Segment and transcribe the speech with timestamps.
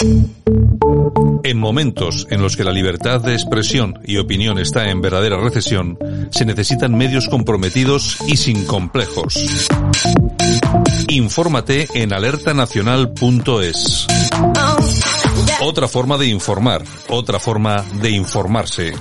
[0.00, 5.98] En momentos en los que la libertad de expresión y opinión está en verdadera recesión,
[6.30, 9.68] se necesitan medios comprometidos y sin complejos.
[11.08, 14.06] Infórmate en alertanacional.es.
[15.60, 18.92] Otra forma de informar, otra forma de informarse.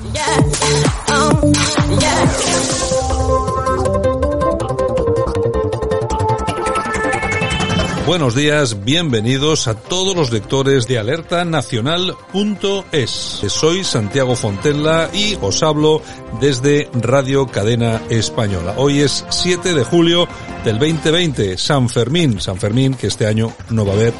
[8.07, 13.11] Buenos días, bienvenidos a todos los lectores de alertanacional.es.
[13.11, 16.01] Soy Santiago Fontella y os hablo
[16.39, 18.75] desde Radio Cadena Española.
[18.77, 20.25] Hoy es 7 de julio
[20.63, 24.13] del 2020, San Fermín, San Fermín que este año no va a haber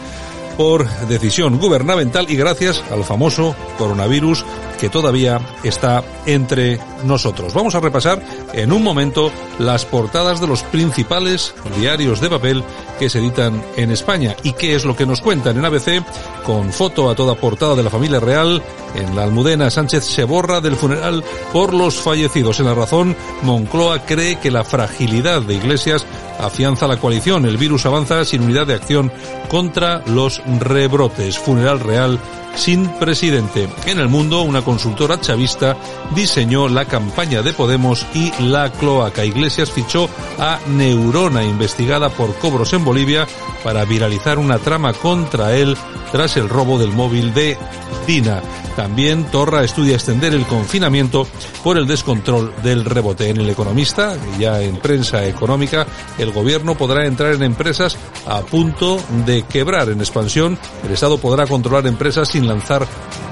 [0.58, 4.44] por decisión gubernamental y gracias al famoso coronavirus
[4.82, 7.54] que todavía está entre nosotros.
[7.54, 8.22] Vamos a repasar
[8.54, 12.64] en un momento las portadas de los principales diarios de papel
[13.00, 16.04] que se editan en España y qué es lo que nos cuentan en ABC
[16.44, 18.62] con foto a toda portada de la familia real.
[18.96, 21.24] En la Almudena Sánchez se borra del funeral
[21.54, 22.60] por los fallecidos.
[22.60, 26.06] En la razón, Moncloa cree que la fragilidad de Iglesias
[26.40, 27.46] afianza la coalición.
[27.46, 29.12] El virus avanza sin unidad de acción
[29.50, 31.38] contra los rebrotes.
[31.38, 32.20] Funeral real
[32.58, 33.70] sin presidente.
[33.86, 35.78] En el mundo, una consultora chavista
[36.16, 39.24] diseñó la campaña de Podemos y la cloaca.
[39.24, 43.28] Iglesias fichó a Neurona, investigada por cobros en Bolivia,
[43.64, 45.78] para viralizar una trama contra él
[46.12, 47.58] tras el robo del móvil de
[48.06, 48.42] Dina.
[48.76, 51.28] También Torra estudia extender el confinamiento
[51.64, 53.30] por el descontrol del rebote.
[53.30, 55.88] En el economista, ya en prensa económica,
[56.20, 59.90] el gobierno podrá entrar en empresas a punto de quebrar.
[59.90, 62.88] En expansión, el Estado podrá controlar empresas sin lanzar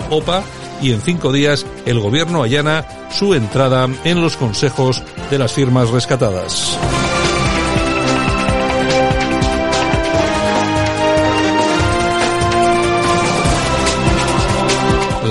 [0.09, 0.43] OPA
[0.81, 5.89] y en cinco días el gobierno allana su entrada en los consejos de las firmas
[5.89, 6.77] rescatadas.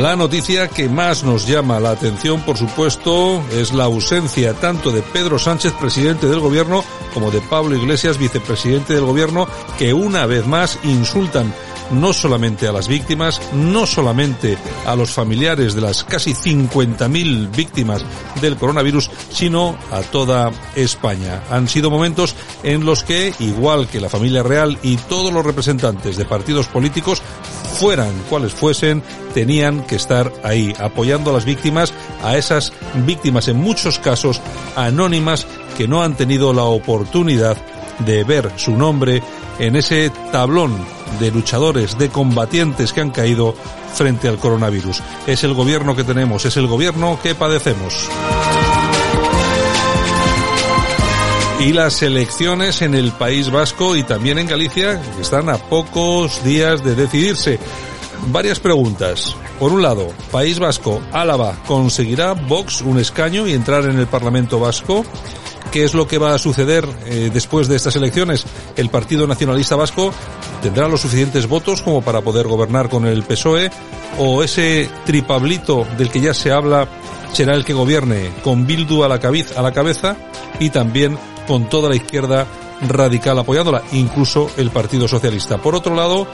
[0.05, 5.01] La noticia que más nos llama la atención, por supuesto, es la ausencia tanto de
[5.01, 9.49] Pedro Sánchez, presidente del gobierno, como de Pablo Iglesias, vicepresidente del gobierno,
[9.79, 11.55] que una vez más insultan
[11.91, 14.57] no solamente a las víctimas, no solamente
[14.87, 18.05] a los familiares de las casi 50.000 víctimas
[18.41, 21.43] del coronavirus, sino a toda España.
[21.51, 26.17] Han sido momentos en los que, igual que la familia real y todos los representantes
[26.17, 27.23] de partidos políticos,
[27.79, 29.03] fueran cuales fuesen,
[29.33, 32.73] tenían que estar ahí, apoyando a las víctimas, a esas
[33.07, 34.41] víctimas en muchos casos
[34.77, 35.47] anónimas
[35.77, 37.57] que no han tenido la oportunidad
[38.01, 39.23] de ver su nombre
[39.59, 40.75] en ese tablón
[41.21, 43.55] de luchadores, de combatientes que han caído
[43.95, 45.03] frente al coronavirus.
[45.27, 48.09] Es el gobierno que tenemos, es el gobierno que padecemos.
[51.61, 56.85] Y las elecciones en el País Vasco y también en Galicia están a pocos días
[56.85, 57.59] de decidirse.
[58.29, 59.37] Varias preguntas.
[59.59, 64.59] Por un lado, País Vasco, Álava, ¿conseguirá Vox un escaño y entrar en el Parlamento
[64.59, 65.05] Vasco?
[65.75, 68.47] ¿Qué es lo que va a suceder eh, después de estas elecciones?
[68.77, 70.15] ¿El Partido Nacionalista Vasco
[70.63, 73.73] tendrá los suficientes votos como para poder gobernar con el PSOE?
[74.21, 76.87] ¿O ese tripablito del que ya se habla
[77.33, 80.17] será el que gobierne con Bildu a la, cabeza, a la cabeza
[80.61, 81.19] y también
[81.49, 82.47] con toda la izquierda
[82.83, 85.59] radical apoyándola, incluso el Partido Socialista.
[85.59, 86.27] Por otro lado,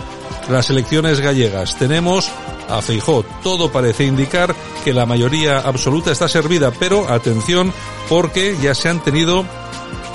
[0.49, 1.77] las elecciones gallegas.
[1.77, 2.31] Tenemos
[2.69, 3.25] a Feijó.
[3.43, 7.73] Todo parece indicar que la mayoría absoluta está servida, pero atención
[8.09, 9.45] porque ya se han tenido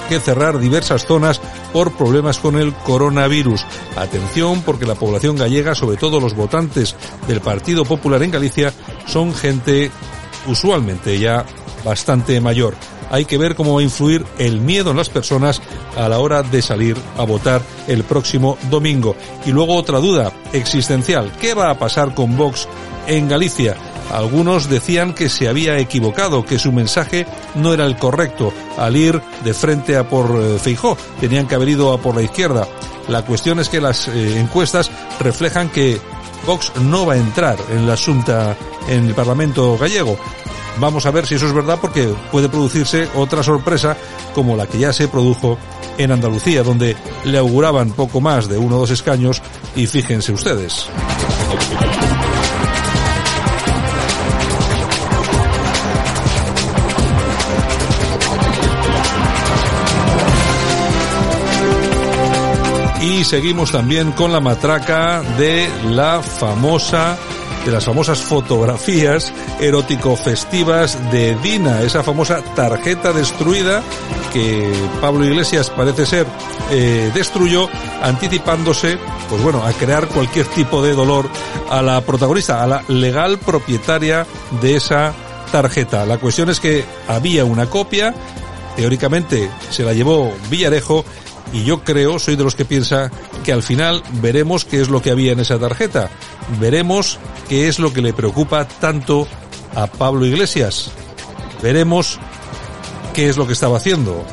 [0.09, 1.41] que cerrar diversas zonas
[1.73, 3.65] por problemas con el coronavirus.
[3.97, 6.95] Atención porque la población gallega, sobre todo los votantes
[7.27, 8.73] del Partido Popular en Galicia,
[9.07, 9.91] son gente
[10.47, 11.45] usualmente ya
[11.83, 12.75] bastante mayor
[13.09, 15.61] hay que ver cómo va a influir el miedo en las personas
[15.97, 19.15] a la hora de salir a votar el próximo domingo.
[19.45, 21.31] Y luego otra duda existencial.
[21.39, 22.67] ¿Qué va a pasar con Vox
[23.07, 23.75] en Galicia?
[24.11, 29.21] Algunos decían que se había equivocado, que su mensaje no era el correcto al ir
[29.43, 30.97] de frente a por eh, Feijó.
[31.19, 32.67] Tenían que haber ido a por la izquierda.
[33.07, 35.99] La cuestión es que las eh, encuestas reflejan que
[36.45, 38.55] Vox no va a entrar en la asunta
[38.87, 40.17] en el Parlamento gallego.
[40.79, 43.95] Vamos a ver si eso es verdad porque puede producirse otra sorpresa
[44.33, 45.57] como la que ya se produjo
[45.97, 49.41] en Andalucía, donde le auguraban poco más de uno o dos escaños
[49.75, 50.89] y fíjense ustedes.
[63.01, 67.17] Y seguimos también con la matraca de la famosa
[67.65, 73.81] de las famosas fotografías erótico-festivas de Dina, esa famosa tarjeta destruida
[74.31, 74.71] que
[75.01, 76.27] Pablo Iglesias parece ser
[76.71, 77.67] eh, destruyó
[78.03, 78.97] anticipándose,
[79.29, 81.27] pues bueno, a crear cualquier tipo de dolor
[81.69, 84.27] a la protagonista, a la legal propietaria
[84.61, 85.13] de esa
[85.51, 86.05] tarjeta.
[86.05, 88.13] La cuestión es que había una copia,
[88.75, 91.03] teóricamente se la llevó Villarejo
[91.53, 93.11] y yo creo, soy de los que piensa
[93.43, 96.09] que al final veremos qué es lo que había en esa tarjeta.
[96.59, 99.27] Veremos qué es lo que le preocupa tanto
[99.73, 100.91] a Pablo Iglesias.
[101.61, 102.19] Veremos
[103.13, 104.23] qué es lo que estaba haciendo.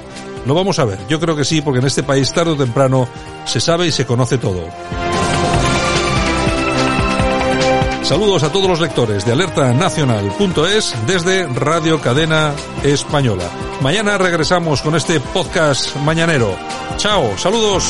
[0.47, 0.99] Lo vamos a ver.
[1.09, 3.09] Yo creo que sí, porque en este país tarde o temprano
[3.45, 4.65] se sabe y se conoce todo.
[8.03, 12.53] Saludos a todos los lectores de alertanacional.es desde Radio Cadena
[12.83, 13.49] Española.
[13.81, 16.57] Mañana regresamos con este podcast mañanero.
[16.97, 17.85] Chao, saludos.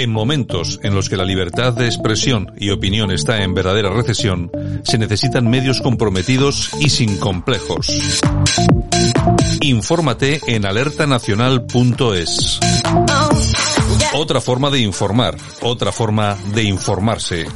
[0.00, 4.50] En momentos en los que la libertad de expresión y opinión está en verdadera recesión,
[4.82, 8.22] se necesitan medios comprometidos y sin complejos.
[9.60, 12.60] Infórmate en alertanacional.es.
[14.14, 17.46] Otra forma de informar, otra forma de informarse.